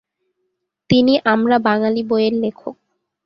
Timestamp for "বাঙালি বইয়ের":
1.59-2.35